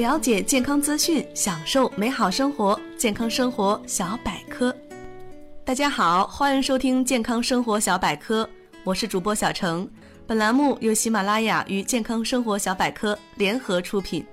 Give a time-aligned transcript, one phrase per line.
[0.00, 2.80] 了解健康资讯，享受美好生活。
[2.96, 4.74] 健康生活小百科，
[5.62, 8.48] 大家好，欢迎收听健康生活小百科，
[8.82, 9.86] 我是主播小程。
[10.26, 14.26] 本栏目由喜马拉雅与健康生活小百科联合出品。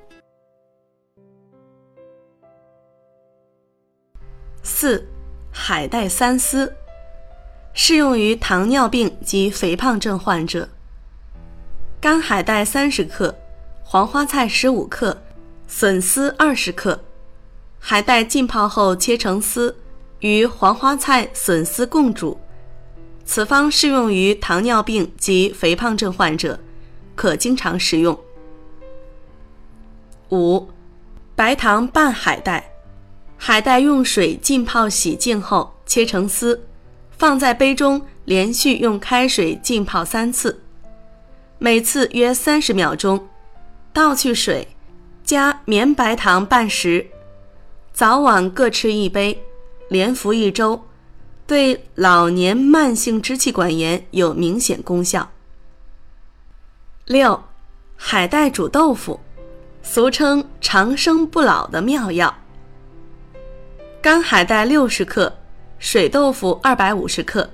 [4.64, 5.06] 四，
[5.52, 6.74] 海带三丝，
[7.74, 10.70] 适用于糖尿病及肥胖症患者。
[12.00, 13.38] 干海带三十克，
[13.84, 15.22] 黄花菜十五克。
[15.68, 17.04] 笋丝二十克，
[17.78, 19.76] 海带浸泡后切成丝，
[20.20, 22.40] 与黄花菜、笋丝共煮。
[23.26, 26.58] 此方适用于糖尿病及肥胖症患者，
[27.16, 28.18] 可经常食用。
[30.30, 30.70] 五，
[31.36, 32.72] 白糖拌海带，
[33.36, 36.66] 海带用水浸泡洗净后切成丝，
[37.12, 40.64] 放在杯中，连续用开水浸泡三次，
[41.60, 43.28] 每次约三十秒钟，
[43.92, 44.66] 倒去水。
[45.28, 47.06] 加绵白糖半匙，
[47.92, 49.44] 早晚各吃一杯，
[49.90, 50.82] 连服一周，
[51.46, 55.30] 对老年慢性支气管炎有明显功效。
[57.04, 57.44] 六，
[57.98, 59.20] 海带煮豆腐，
[59.84, 62.34] 俗称长生不老的妙药。
[64.02, 65.36] 干海带六十克，
[65.78, 67.50] 水豆腐二百五十克，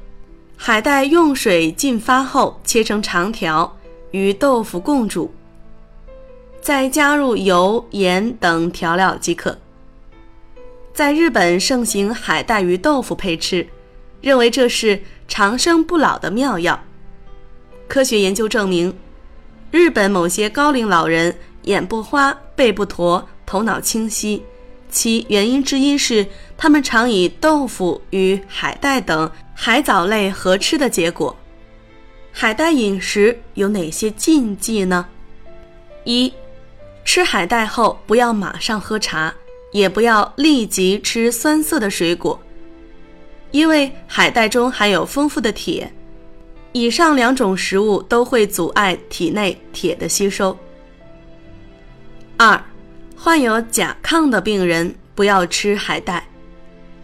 [0.56, 3.76] 海带用水浸发后切成长条，
[4.12, 5.34] 与豆腐共煮。
[6.64, 9.60] 再加入油、盐等调料即可。
[10.94, 13.68] 在日本盛行海带与豆腐配吃，
[14.22, 16.82] 认为这是长生不老的妙药。
[17.90, 18.98] 科学研究证明，
[19.72, 24.42] 日本某些高龄老人眼不花、背不驼、头脑清晰，
[24.90, 26.26] 其原因之一是
[26.58, 31.36] 他们常以豆腐与海带等海藻类合吃的结果。
[32.32, 35.06] 海带饮食有哪些禁忌呢？
[36.06, 36.32] 一
[37.06, 39.34] 吃海带后，不要马上喝茶，
[39.72, 42.40] 也不要立即吃酸涩的水果，
[43.52, 45.92] 因为海带中含有丰富的铁，
[46.72, 50.58] 以上两种食物都会阻碍体内铁的吸收。
[52.38, 52.60] 二，
[53.16, 56.26] 患有甲亢的病人不要吃海带，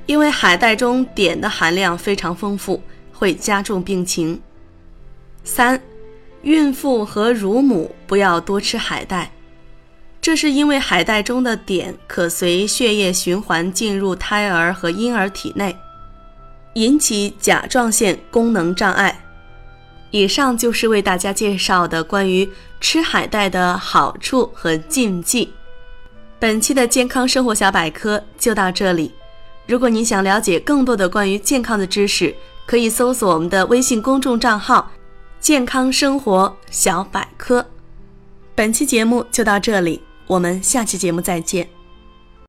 [0.05, 2.81] 因为海带中碘的含量非常丰富，
[3.13, 4.41] 会加重病情。
[5.43, 5.79] 三，
[6.41, 9.31] 孕妇和乳母不要多吃海带。
[10.21, 15.75] 这是因为海带中的碘可随血液循环进入胎儿和婴儿体内，
[16.73, 19.25] 引起甲状腺功能障碍。
[20.11, 22.49] 以上就是为大家介绍的关于
[22.81, 25.53] 吃海带的好处和禁忌。
[26.37, 29.13] 本期的健康生活小百科就到这里。
[29.67, 34.91] 如果您想了解更多的关于健康的知识，可以搜索我们的微信公众账号
[35.39, 37.65] “健康生活小百科”。
[38.55, 40.01] 本期节目就到这里。
[40.29, 41.78] 我们下期节目再见。